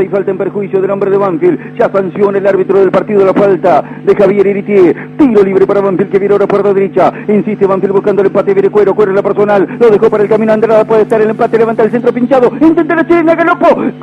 [0.00, 1.76] hay falta en perjuicio del hombre de Banfield.
[1.76, 5.16] Ya sanciona el árbitro del partido la falta de Javier Iritier.
[5.16, 7.12] Tiro libre para Banfield que viene ahora por la derecha.
[7.28, 8.54] Insiste Banfield buscando el empate.
[8.54, 9.68] Viene Cuero, Cuero en la personal.
[9.78, 10.52] Lo dejó para el camino.
[10.52, 11.58] Andrada puede estar el empate.
[11.58, 12.50] Levanta el centro pinchado.
[12.60, 13.74] Intenta la chilena, Galopo.
[13.76, 13.98] ¡Gol!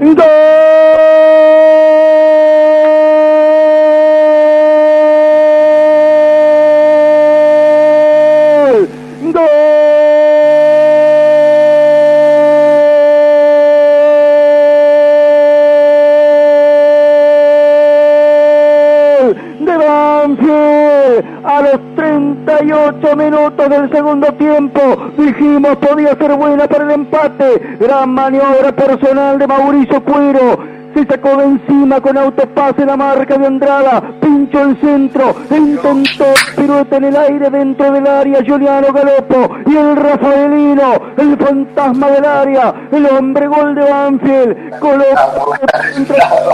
[0.00, 0.63] ¡Gol!
[20.42, 24.80] A los 38 minutos del segundo tiempo.
[25.16, 27.76] Dijimos podía ser buena para el empate.
[27.80, 33.46] Gran maniobra personal de Mauricio Cuero se sacó de encima con autopase la marca de
[33.46, 36.24] Andrada, pinchó el centro, intentó
[36.56, 42.24] pirueta en el aire dentro del área, Juliano Galopo y el Rafaelino, el fantasma del
[42.24, 45.56] área, el hombre gol de Banfield, colocó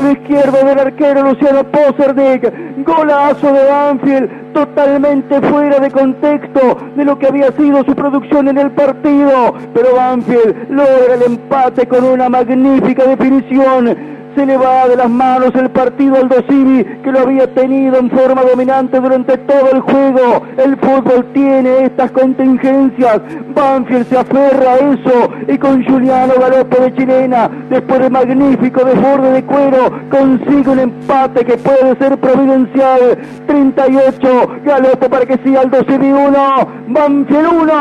[0.00, 7.18] el izquierdo del arquero Luciano Poserdick, golazo de Banfield, totalmente fuera de contexto de lo
[7.18, 12.28] que había sido su producción en el partido, pero Banfield logra el empate con una
[12.28, 17.52] magnífica definición se le va de las manos el partido al Dosivi que lo había
[17.52, 20.42] tenido en forma dominante durante todo el juego.
[20.56, 23.20] El fútbol tiene estas contingencias.
[23.54, 29.32] Banfield se aferra a eso y con Juliano Galopo de Chilena, después de magnífico desborde
[29.32, 33.18] de cuero, consigue un empate que puede ser providencial.
[33.46, 37.72] 38, Galopo para que siga el Dosivi 1, Banfield 1.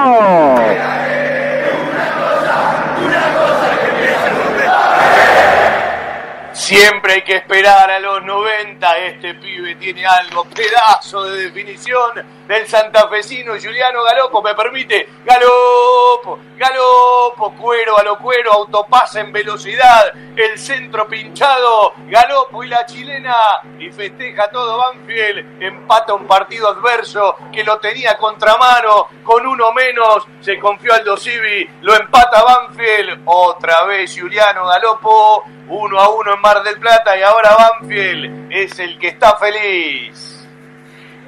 [6.72, 8.98] Siempre hay que esperar a los 90.
[9.00, 14.42] Este pibe tiene algo, pedazo de definición del santafesino Juliano Galopo.
[14.42, 22.64] Me permite, Galopo, Galopo, cuero a lo cuero, autopasa en velocidad, el centro pinchado, Galopo
[22.64, 23.36] y la chilena.
[23.78, 25.62] Y festeja todo Banfield.
[25.62, 30.26] Empata un partido adverso que lo tenía contramano, con uno menos.
[30.40, 33.24] Se confió al Dosivi, lo empata Banfield.
[33.26, 38.78] Otra vez Juliano Galopo, uno a uno en Mar del Plata y ahora Banfield es
[38.80, 40.46] el que está feliz.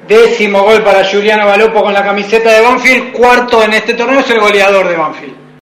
[0.08, 3.14] Décimo gol para Juliano Galopo con la camiseta de Banfield.
[3.14, 5.43] Cuarto en este torneo es el goleador de Banfield.